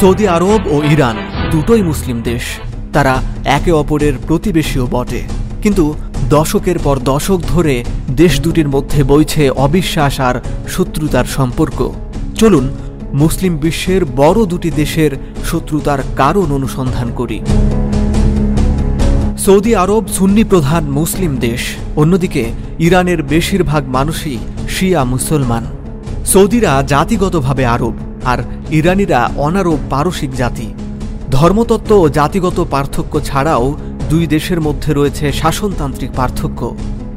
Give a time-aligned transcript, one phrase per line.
[0.00, 1.16] Saudi আরব ও Iran
[1.50, 2.42] দুটোই মুসলিম দেশ।
[2.92, 5.22] তারা একে অপরের প্রতিবেশীও বটে।
[5.62, 5.94] কিন্তু
[6.30, 7.84] দশকের পর দশক ধরে
[8.16, 11.92] দেশ দুটির মধ্যে বইছে অবিশ্বাস আর শত্রুতার সম্পর্ক।
[12.34, 12.68] চলুন
[13.12, 15.10] মুসলিম বিশ্বের বড় দুটি দেশের
[15.44, 17.40] শত্রুতার কারণ অনুসন্ধান করি।
[19.38, 21.60] সৌদি আরব সুন্নি প্রধান মুসলিম দেশ,
[21.96, 22.44] অন্যদিকে
[22.78, 24.38] ইরানের বেশিরভাগ মানুষই
[24.68, 25.64] শিয়া মুসলমান।
[26.26, 27.94] সৌদিরা জাতিগতভাবে আরব।
[28.32, 28.38] আর
[28.70, 30.68] ইরানিরা অনারব পারসিক জাতি।
[31.30, 33.64] ধর্মতত্ত্ব ও জাতিগত পার্থক্য ছাড়াও
[34.10, 36.60] দুই দেশের মধ্যে রয়েছে শাসনতান্ত্রিক পার্থক্য।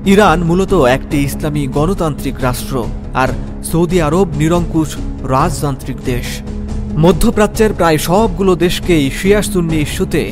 [0.06, 2.76] ইরান মূলত একটি ইসলামী গণতান্ত্রিক রাষ্ট্র
[3.14, 3.30] আর
[3.72, 4.90] সৌদি আরব নিরঙ্কুশ
[5.34, 6.28] রাজতান্ত্রিক দেশ।
[7.04, 10.24] মধ্যপ্রাচ্যের প্রায় সবগুলো দেশকেই শিয়া সুন্নি ইস্যুতে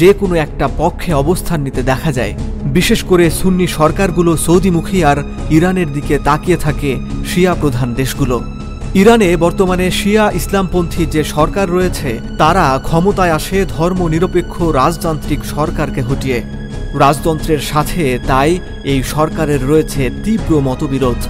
[0.00, 2.34] যে কোনো একটা পক্ষে অবস্থান নিতে দেখা যায়।
[2.76, 5.18] বিশেষ করে সুন্নি সরকারগুলো সৌদিমুখী আর
[5.50, 6.90] ইরানের দিকে তাকিয়ে থাকে
[7.30, 8.36] শিয়া প্রধান দেশগুলো।
[9.00, 16.38] ইরানে বর্তমানে শিয়া ইসলামপন্থী যে সরকার রয়েছে, তারা ক্ষমতায় আসে ধর্ম নিরপেক্ষ রাজতান্ত্রিক সরকারকে হটিয়ে।
[17.02, 18.50] রাজতন্ত্রের সাথে তাই
[18.84, 21.20] এই সরকারের রয়েছে তীব্র মতবিরোধ।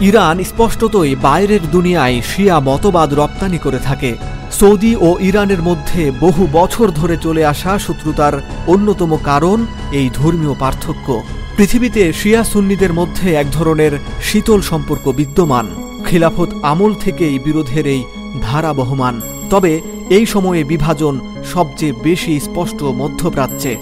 [0.00, 4.10] ইরান স্পষ্টতই বাইরের দুনিয়ায় শিয়া মতবাদ রপ্তানি করে থাকে।
[4.58, 8.34] সৌদি ও ইরানের মধ্যে বহু বছর ধরে চলে আসা শত্রুতার
[8.66, 9.58] অন্যতম কারণ
[9.98, 11.08] এই ধর্মীয় পার্থক্য।
[11.56, 15.66] পৃথিবীতে শিয়া সুন্নিদের মধ্যে এক ধরনের শীতল সম্পর্ক বিদ্যমান।
[16.06, 18.04] খিলাফত আমল থেকেই বিরোধের এই
[18.42, 23.76] ধারা বহমান। তবে এই সময়ে বিভাজন সবচেয়ে বেশি স্পষ্ট মধ্যপ্রাচ্যে।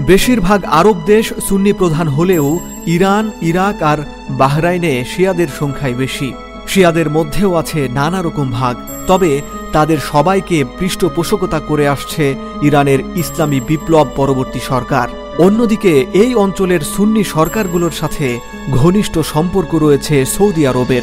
[0.00, 3.98] বেশিরভাগ আরব দেশ সুন্নি প্রধান হলেও ইরান, ইরাক আর
[4.30, 6.32] বাহরাইনে শিয়াদের সংখ্যাই বেশি।
[6.68, 9.40] শিয়াদের মধ্যেও আছে নানা রকম ভাগ। তবে
[9.72, 17.90] তাদের সবাইকে পৃষ্ঠপোষকতা করে আসছে ইরানের ইসলামী বিপ্লব পরবর্তী সরকার। অন্যদিকে, এই অঞ্চলের সুন্নি সরকারগুলোর
[17.90, 18.38] সাথে
[18.72, 21.02] ঘনিষ্ঠ সম্পর্ক রয়েছে সৌদি আরবের।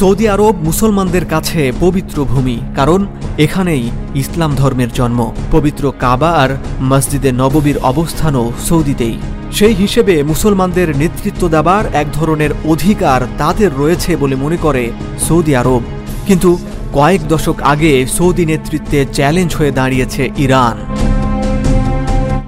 [0.00, 3.06] সৌদি আরব মুসলমানদের কাছে পবিত্র ভূমি, কারণ
[3.38, 9.16] এখানেই ইসলাম ধর্মের জন্ম। পবিত্র কাবা আর মসজিদে নববীর অবস্থানও সৌদিতেই।
[9.52, 14.90] সেই হিসেবে মুসলমানদের নেতৃত্ব দেবার এক ধরনের অধিকার তাদের রয়েছে বলে মনে করে
[15.28, 15.82] সৌদি আরব।
[16.26, 16.58] কিন্তু
[16.92, 20.89] কয়েক দশক আগে সৌদি নেতৃত্বে চ্যালেঞ্জ হয়ে দাঁড়িয়েছে ইরান।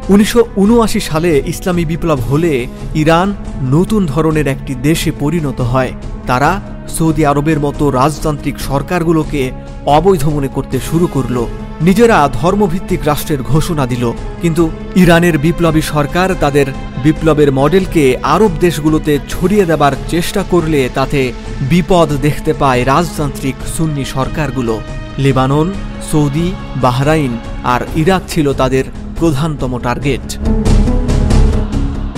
[0.08, 5.92] উনিশশো উনআশি সালে ইসলামী বিপ্লব হলে ইরান নতুন ধরনের একটি দেশে পরিণত হয়।
[6.26, 9.50] তারা সৌদি আরবের মতো রাজতান্ত্রিক সরকারগুলোকে
[9.86, 11.46] অবৈধ মনে করতে শুরু করল।
[11.80, 16.66] নিজেরা ধর্মভিত্তিক রাষ্ট্রের ঘোষণা দিল। কিন্তু ইরানের বিপ্লবী সরকার তাদের
[17.02, 24.80] বিপ্লবের মডেলকে আরব দেশগুলোতে ছড়িয়ে দেবার চেষ্টা করলে তাতে বিপদ দেখতে পায় রাজতান্ত্রিক সুন্নি সরকারগুলো।
[25.18, 25.72] লেবানন,
[26.12, 28.84] সৌদি, বাহরাইন আর ইরাক ছিল তাদের
[29.22, 30.26] প্রধানতম টার্গেট।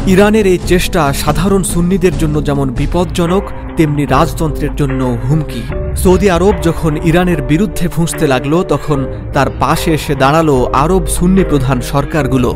[0.07, 3.45] ইরানের এই চেষ্টা সাধারণ সুন্নিদের জন্য যেমন বিপজ্জনক,
[3.77, 5.63] তেমনি রাজতন্ত্রের জন্য হুমকি।
[6.03, 8.99] সৌদি আরব যখন ইরানের বিরুদ্ধে ফুঁসতে লাগল, তখন
[9.33, 12.51] তার পাশে এসে দাঁড়াল আরব সুন্নি প্রধান সরকারগুলো।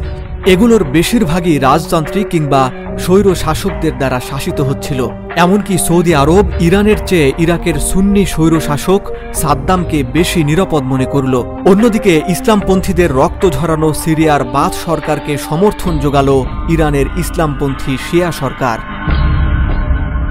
[0.53, 2.63] এগুলোর বেশিরভাগই রাজতান্ত্রিক কিংবা
[2.99, 5.01] স্বৈর শাসকদের দ্বারা শাসিত হচ্ছিল।
[5.45, 9.03] এমনকি সৌদি আরব, ইরানের চেয়ে ইরাকের সুন্নি স্বৈর শাসক
[9.35, 11.35] সাদ্দামকে বেশি নিরাপদ মনে করল।
[11.71, 16.29] অন্যদিকে ইসলামপন্থীদের রক্ত ঝরানো সিরিয়ার বাদ সরকারকে সমর্থন যোগাল
[16.69, 18.79] ইরানের ইসলামপন্থী শিয়া সরকার।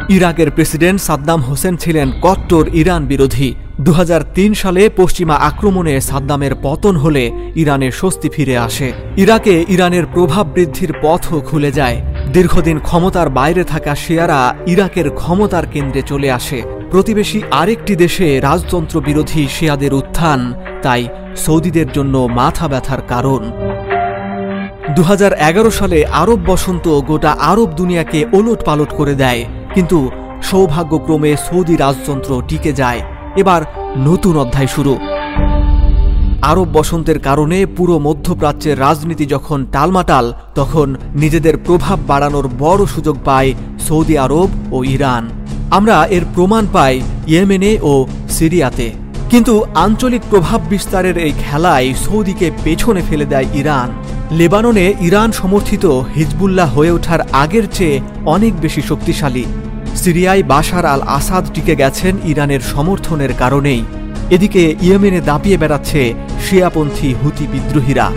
[0.09, 3.49] ইরাকের প্রেসিডেন্ট সাদ্দাম হোসেন ছিলেন কট্টর ইরান বিরোধী।
[3.85, 7.23] দু হাজার তিন সালে পশ্চিমা আক্রমণে সাদ্দামের পতন হলে
[7.61, 8.87] ইরানের স্বস্তি ফিরে আসে।
[9.23, 11.97] ইরাকে ইরানের প্রভাব বৃদ্ধির পথও খুলে যায়।
[12.35, 14.39] দীর্ঘদিন ক্ষমতার বাইরে থাকা শিয়ারা
[14.73, 16.59] ইরাকের ক্ষমতার কেন্দ্রে চলে আসে।
[16.91, 20.39] প্রতিবেশী আরেকটি দেশে রাজতন্ত্র বিরোধী শিয়াদের উত্থান,
[20.83, 21.01] তাই
[21.43, 23.41] সৌদিদের জন্য মাথা ব্যথার কারণ।
[24.95, 29.41] দু হাজার এগারো সালে আরব বসন্ত গোটা আরব দুনিয়াকে ওলট পালট করে দেয়,
[29.75, 29.97] কিন্তু
[30.49, 33.01] সৌভাগ্যক্রমে সৌদি রাজতন্ত্র টিকে যায়।
[33.37, 33.61] এবার
[33.97, 34.97] নতুন অধ্যায় শুরু।
[36.41, 43.53] আরব বসন্তের কারণে পুরো মধ্যপ্রাচ্যের রাজনীতি যখন টালমাটাল, তখন নিজেদের প্রভাব বাড়ানোর বড় সুযোগ পায়
[43.87, 45.29] সৌদি আরব ও ইরান।
[45.71, 48.91] আমরা এর প্রমাণ পাই ইয়েমেনে ও সিরিয়াতে।
[49.29, 53.89] কিন্তু আঞ্চলিক প্রভাব বিস্তারের এই খেলায় সৌদিকে পেছনে ফেলে দেয় ইরান।
[54.31, 59.45] লেবাননে ইরান সমর্থিত হিজবুল্লাহ হয়ে ওঠার আগের চেয়ে অনেক বেশি শক্তিশালী।
[59.97, 63.83] সিরিয়ায় বাশার আল আসাদ টিকে গেছেন ইরানের সমর্থনের কারণেই।
[64.29, 66.13] এদিকে ইয়েমেনে দাপিয়ে বেড়াচ্ছে
[66.49, 68.11] শিয়াপন্থী হুতি বিদ্রোহীরা।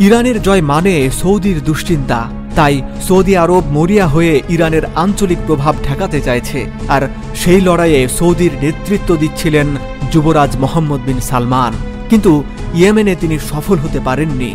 [0.00, 2.20] ইরানের জয় মানে সৌদির দুশ্চিন্তা।
[2.54, 9.16] তাই সৌদি আরব মরিয়া হয়ে ইরানের আঞ্চলিক প্রভাব ঠেকাতে চাইছে। আর সেই লড়াইয়ে সৌদির নেতৃত্ব
[9.16, 9.66] দিচ্ছিলেন
[10.12, 11.72] যুবরাজ মোহাম্মদ বিন সালমান।
[12.10, 12.44] কিন্তু
[12.74, 14.54] ইয়েমেনে তিনি সফল হতে পারেননি।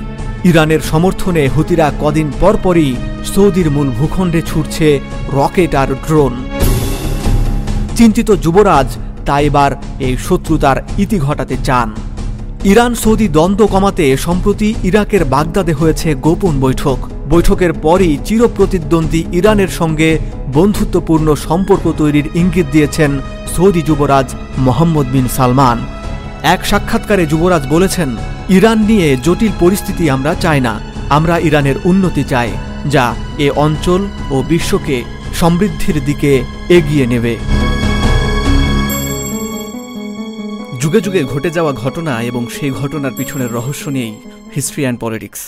[0.49, 2.91] ইরানের সমর্থনে হুতিরা কদিন পরপরই
[3.33, 4.87] সৌদির মূল ভূখণ্ডে ছুটছে
[5.33, 6.33] রকেট আর ড্রোন।
[7.95, 8.89] চিন্তিত যুবরাজ
[9.25, 11.89] তা এবার এই শত্রুতার ইতি ঘটাতে চান।
[12.63, 16.97] ইরান সৌদি দ্বন্দ্ব কমাতে সম্প্রতি ইরাকের বাগদাদে হয়েছে গোপন বৈঠক।
[17.29, 20.09] বৈঠকের পরই চিরপ্রতিদ্বন্দ্বী ইরানের সঙ্গে
[20.53, 23.11] বন্ধুত্বপূর্ণ সম্পর্ক তৈরির ইঙ্গিত দিয়েছেন
[23.55, 24.27] সৌদি যুবরাজ
[24.57, 25.77] মোহাম্মদ বিন সালমান।
[26.45, 28.17] এক সাক্ষাৎকারে যুবরাজ বলেছেন,
[28.49, 32.51] ইরান নিয়ে জটিল পরিস্থিতি আমরা চাই না, আমরা ইরানের উন্নতি চাই,
[32.89, 35.03] যা এ অঞ্চল ও বিশ্বকে
[35.33, 37.37] সমৃদ্ধির দিকে এগিয়ে নেবে।
[40.81, 44.15] যুগে যুগে ঘটে যাওয়া ঘটনা এবং সেই ঘটনার পিছনের রহস্য নিয়েই
[44.55, 45.41] হিস্ট্রি অ্যান্ড পলিটিক্স।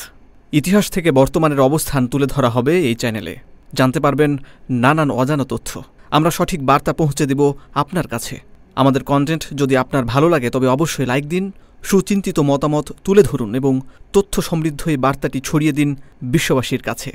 [0.51, 3.35] ইতিহাস থেকে বর্তমানের অবস্থান তুলে ধরা হবে এই চ্যানেলে।
[3.73, 4.37] জানতে পারবেন
[4.69, 10.27] নানান অজানা তথ্য। আমরা সঠিক বার্তা পৌঁছে দেব আপনার কাছে। আমাদের কন্টেন্ট যদি আপনার ভালো
[10.29, 11.51] লাগে, তবে অবশ্যই লাইক দিন,
[11.83, 13.73] সুচিন্তিত মতামত তুলে ধরুন এবং
[14.13, 15.89] তথ্য সমৃদ্ধ এই বার্তাটি ছড়িয়ে দিন
[16.33, 17.11] বিশ্ববাসীর কাছে।